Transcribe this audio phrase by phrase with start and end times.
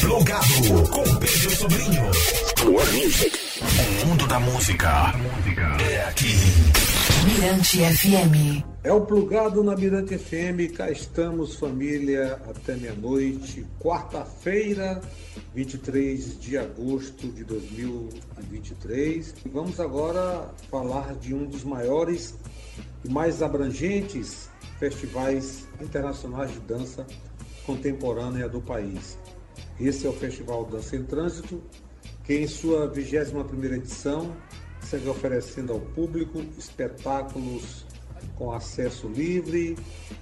[0.00, 2.10] Plugado com Pedro Sobrinho.
[2.56, 3.38] Plug Music.
[3.60, 5.12] O mundo da música
[5.78, 6.34] é aqui.
[7.26, 8.64] Mirante FM.
[8.82, 10.74] É o Plugado na Mirante FM.
[10.74, 13.66] Cá estamos, família, até meia-noite.
[13.78, 15.02] Quarta-feira,
[15.54, 19.34] 23 de agosto de 2023.
[19.44, 22.34] E vamos agora falar de um dos maiores
[23.04, 24.48] e mais abrangentes
[24.78, 27.06] festivais internacionais de dança
[27.66, 29.18] contemporânea do país.
[29.80, 31.62] Esse é o Festival Dança em Trânsito,
[32.22, 34.36] que em sua 21ª edição
[34.82, 37.86] segue oferecendo ao público espetáculos
[38.36, 39.78] com acesso livre,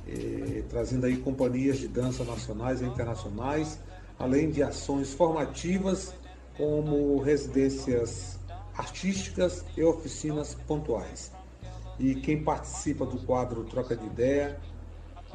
[0.06, 3.80] eh, trazendo aí companhias de dança nacionais e internacionais,
[4.16, 6.14] além de ações formativas
[6.56, 8.38] como residências
[8.77, 11.32] artísticas e oficinas pontuais.
[11.98, 14.56] E quem participa do quadro Troca de Ideia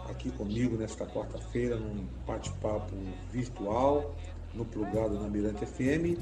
[0.10, 2.96] aqui comigo nesta quarta-feira, num bate-papo
[3.32, 4.14] virtual,
[4.54, 6.20] no plugado na Mirante FM,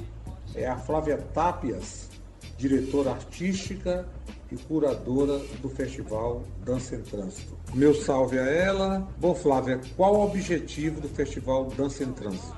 [0.55, 2.09] é a Flávia Tapias,
[2.57, 4.07] diretora artística
[4.51, 7.57] e curadora do Festival Dança em Trânsito.
[7.73, 9.07] Meu salve a ela.
[9.18, 12.55] Bom, Flávia, qual o objetivo do Festival Dança em Trânsito?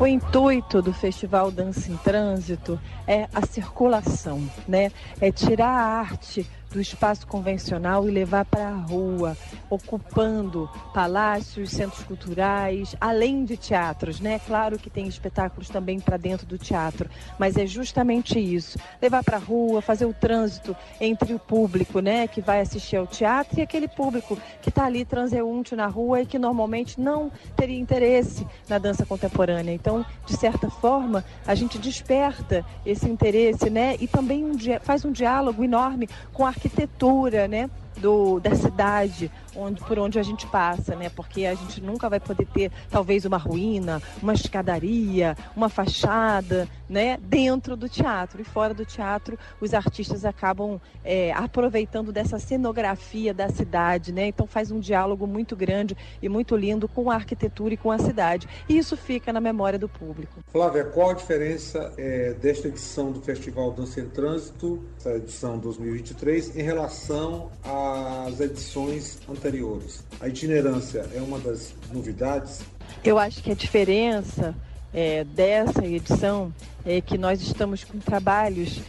[0.00, 4.92] O intuito do Festival Dança em Trânsito é a circulação, né?
[5.20, 9.36] É tirar a arte do espaço convencional e levar para a rua,
[9.70, 14.38] ocupando palácios, centros culturais, além de teatros, né?
[14.46, 17.08] Claro que tem espetáculos também para dentro do teatro,
[17.38, 22.26] mas é justamente isso, levar para a rua, fazer o trânsito entre o público, né,
[22.26, 26.26] que vai assistir ao teatro e aquele público que está ali transeunte na rua e
[26.26, 29.72] que normalmente não teria interesse na dança contemporânea.
[29.72, 35.12] Então, de certa forma, a gente desperta esse interesse, né, e também um, faz um
[35.12, 37.70] diálogo enorme com a arquitetura, né?
[37.98, 41.10] Do, da cidade onde, por onde a gente passa, né?
[41.10, 47.18] Porque a gente nunca vai poder ter talvez uma ruína, uma escadaria, uma fachada, né?
[47.20, 53.48] Dentro do teatro e fora do teatro, os artistas acabam é, aproveitando dessa cenografia da
[53.48, 54.28] cidade, né?
[54.28, 57.98] Então faz um diálogo muito grande e muito lindo com a arquitetura e com a
[57.98, 58.48] cidade.
[58.68, 60.40] E isso fica na memória do público.
[60.52, 66.56] Flávia, qual a diferença é, desta edição do Festival Dança em Trânsito, essa edição 2023,
[66.56, 67.50] em relação
[68.26, 70.04] às edições anteriores?
[70.20, 72.60] A itinerância é uma das novidades?
[73.04, 74.54] Eu acho que a diferença
[74.92, 76.52] é, dessa edição
[76.84, 78.80] é que nós estamos com trabalhos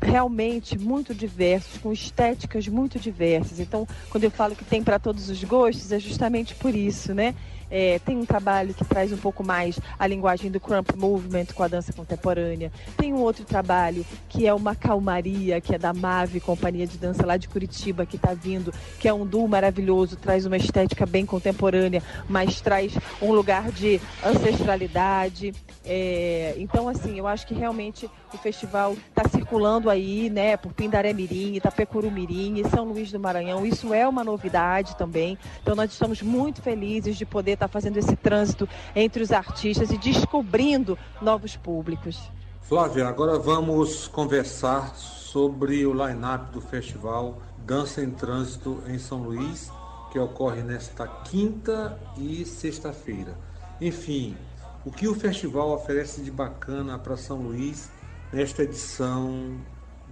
[0.00, 3.58] realmente muito diversos, com estéticas muito diversas.
[3.58, 7.34] Então, quando eu falo que tem para todos os gostos, é justamente por isso, né?
[7.70, 11.62] É, tem um trabalho que traz um pouco mais a linguagem do Crump Movement com
[11.62, 12.70] a dança contemporânea.
[12.96, 17.26] Tem um outro trabalho que é uma calmaria, que é da Mave, companhia de dança
[17.26, 21.26] lá de Curitiba, que está vindo, que é um duo maravilhoso, traz uma estética bem
[21.26, 25.52] contemporânea, mas traz um lugar de ancestralidade.
[25.84, 31.12] É, então, assim, eu acho que realmente o festival está circulando aí, né, por Pindaré
[31.12, 33.64] Mirim, Itapecuru Mirim São Luís do Maranhão.
[33.64, 35.38] Isso é uma novidade também.
[35.62, 39.90] Então, nós estamos muito felizes de poder estar tá fazendo esse trânsito entre os artistas
[39.90, 42.30] e descobrindo novos públicos.
[42.62, 49.70] Flávia, agora vamos conversar sobre o line-up do festival Dança em Trânsito em São Luís,
[50.10, 53.36] que ocorre nesta quinta e sexta-feira.
[53.80, 54.36] Enfim,
[54.84, 57.90] o que o festival oferece de bacana para São Luís
[58.32, 59.58] nesta edição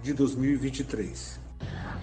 [0.03, 1.44] de 2023?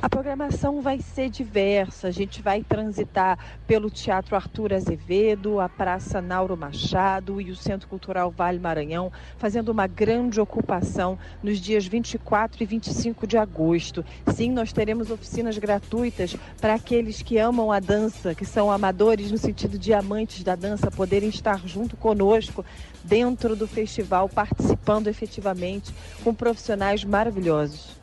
[0.03, 2.09] A programação vai ser diversa.
[2.09, 7.87] A gente vai transitar pelo Teatro Arthur Azevedo, a Praça Nauro Machado e o Centro
[7.87, 14.05] Cultural Vale Maranhão, fazendo uma grande ocupação nos dias 24 e 25 de agosto.
[14.35, 19.39] Sim, nós teremos oficinas gratuitas para aqueles que amam a dança, que são amadores no
[19.39, 22.65] sentido de amantes da dança, poderem estar junto conosco
[23.05, 28.02] dentro do festival, participando efetivamente com profissionais maravilhosos.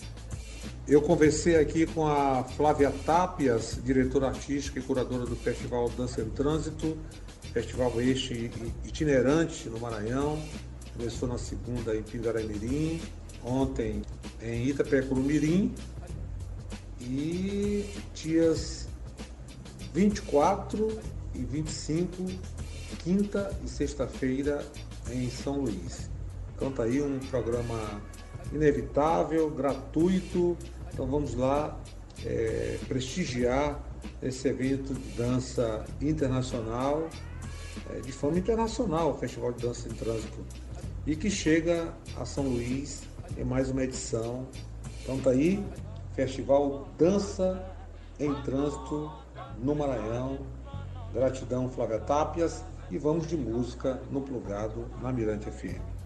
[0.90, 6.30] Eu conversei aqui com a Flávia Tapias, diretora artística e curadora do Festival Dança em
[6.32, 6.98] Trânsito,
[7.54, 8.50] festival este
[8.84, 10.42] itinerante no Maranhão.
[10.98, 13.00] Começou na segunda em Pindaramirim,
[13.44, 14.02] ontem
[14.42, 15.76] em Itapecuru-Mirim
[17.00, 17.86] e
[18.16, 18.88] dias
[19.94, 21.00] 24
[21.36, 22.26] e 25,
[23.04, 24.66] quinta e sexta-feira
[25.12, 26.10] em São Luís.
[26.56, 28.02] Então tá aí um programa
[28.52, 30.58] inevitável, gratuito,
[31.00, 31.80] então vamos lá
[32.26, 33.82] é, prestigiar
[34.22, 37.08] esse evento de dança internacional,
[37.90, 40.46] é, de forma internacional, o Festival de Dança em Trânsito,
[41.08, 43.04] e que chega a São Luís
[43.38, 44.46] em mais uma edição.
[45.02, 45.66] Então tá aí,
[46.18, 47.66] Festival Dança
[48.20, 49.10] em Trânsito
[49.58, 50.40] no Maranhão.
[51.14, 52.62] Gratidão, Flávia Tápias,
[52.92, 55.99] e vamos de música no Plugado na Mirante FM.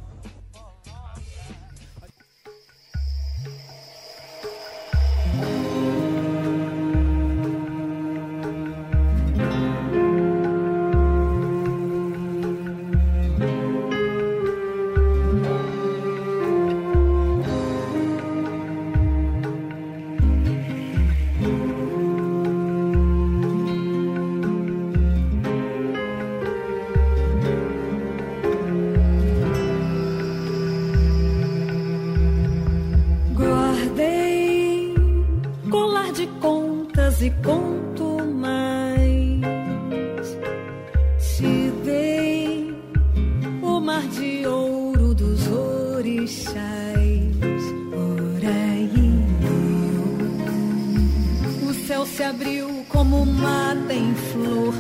[52.23, 54.73] se abriu como mata em flor,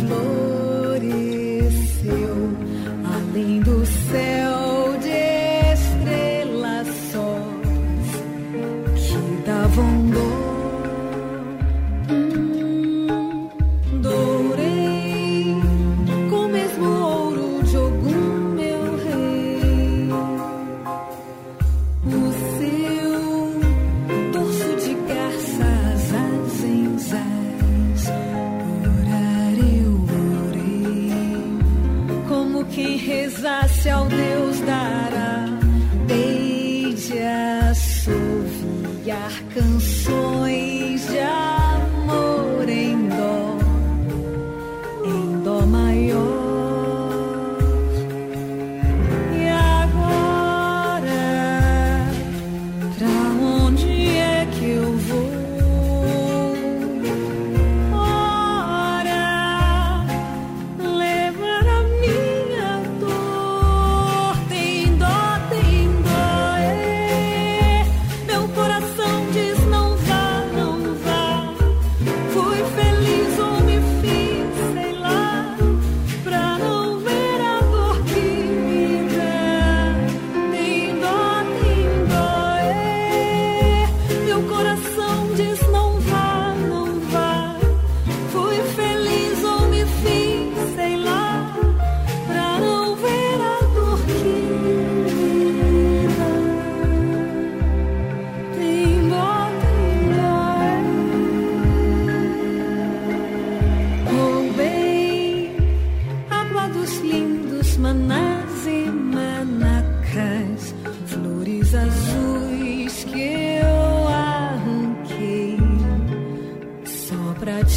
[0.00, 0.59] flor.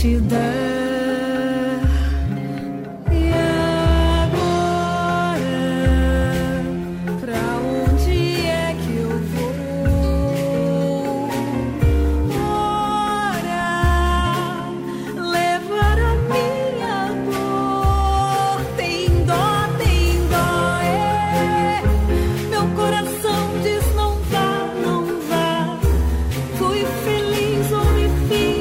[0.03, 1.79] te dar.
[3.09, 3.31] E
[4.11, 4.67] agora,
[7.21, 11.29] pra onde é que eu vou?
[12.35, 13.71] Ora,
[15.15, 16.99] levar a minha
[17.31, 18.59] dor.
[18.75, 19.47] Tem dó,
[19.77, 21.81] tem dó, é.
[22.49, 24.51] Meu coração diz: não vá,
[24.83, 25.79] não vá.
[26.57, 28.52] Fui feliz ou me fiz.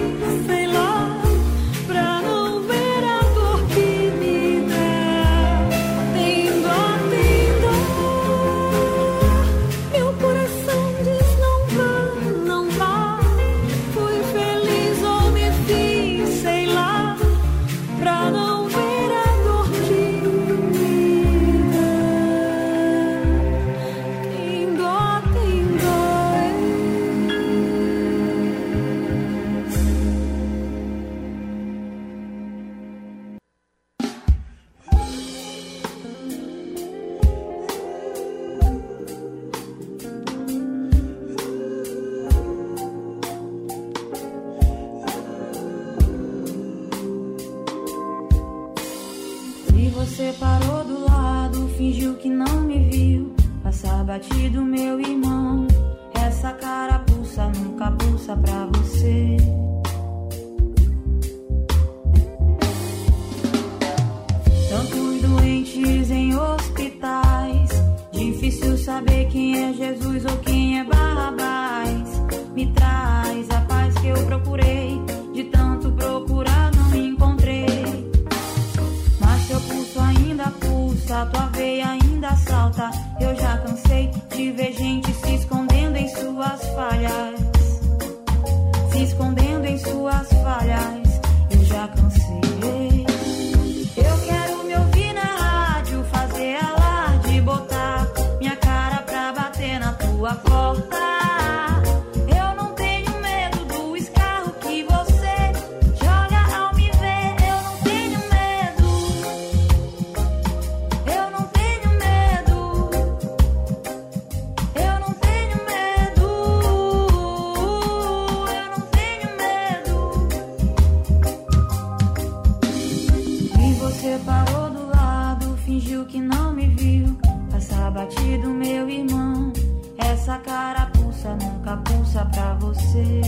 [123.92, 127.14] Você parou do lado, fingiu que não me viu.
[127.50, 129.52] Passar batido, meu irmão.
[129.98, 133.20] Essa cara pulsa, nunca pulsa pra você.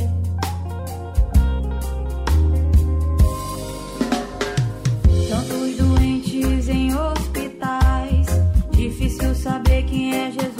[5.28, 8.26] Tantos doentes em hospitais.
[8.73, 10.53] Difícil saber quem é Jesus.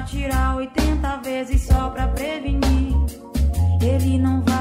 [0.00, 2.96] atirar 80 vezes só pra prevenir.
[3.82, 4.59] Ele não vai.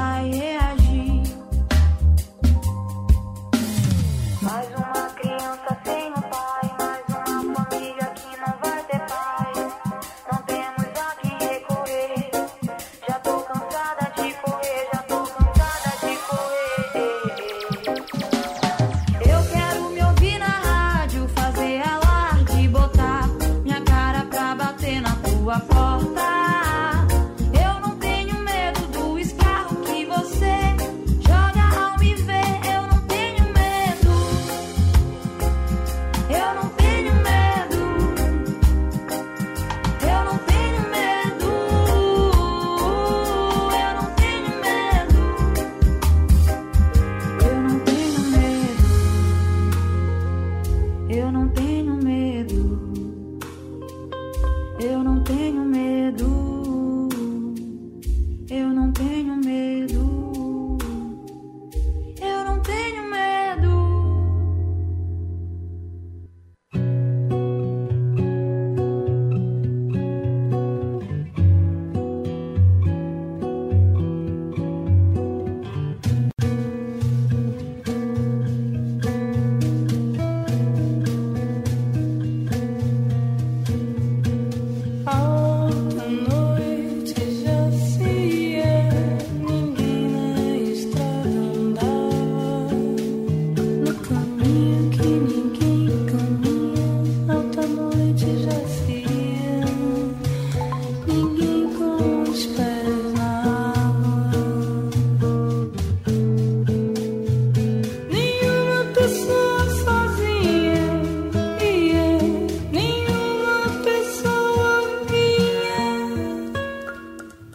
[25.49, 25.88] tua porta.
[54.79, 56.58] Eu não tenho medo.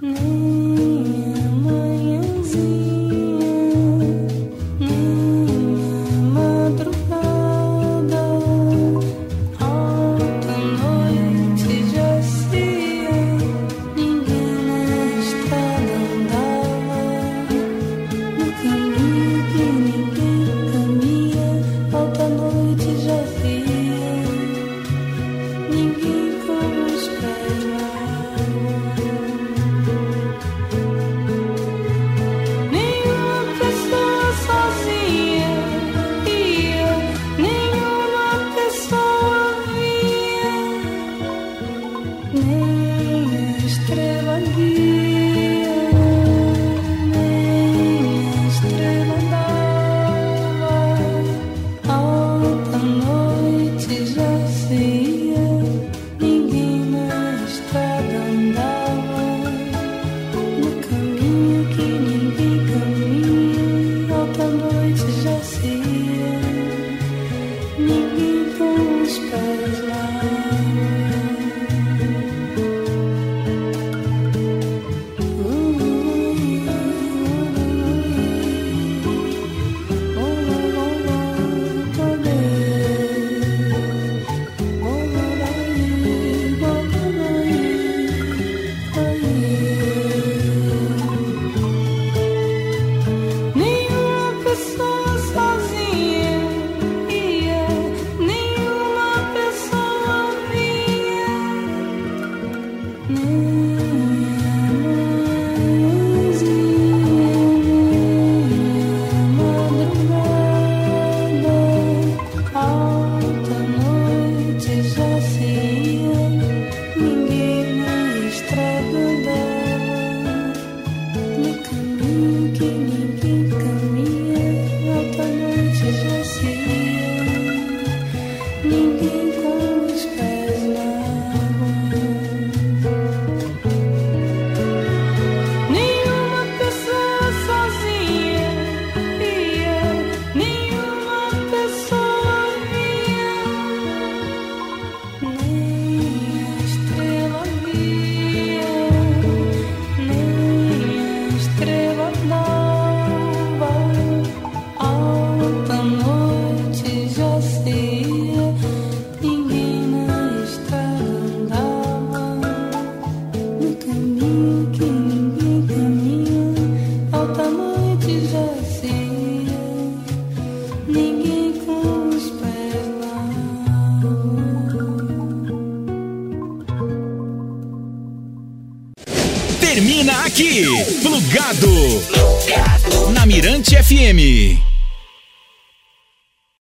[0.05, 0.44] Mm.